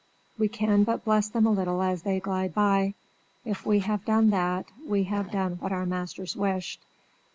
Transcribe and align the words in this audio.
We 0.35 0.47
can 0.47 0.83
but 0.83 1.05
bless 1.05 1.29
them 1.29 1.45
a 1.45 1.51
little 1.51 1.79
as 1.83 2.01
they 2.01 2.19
glide 2.19 2.55
by: 2.55 2.95
if 3.45 3.67
we 3.67 3.81
have 3.81 4.03
done 4.03 4.31
that, 4.31 4.65
we 4.83 5.03
have 5.03 5.29
done 5.29 5.57
what 5.57 5.71
our 5.71 5.85
masters 5.85 6.35
wished. 6.35 6.81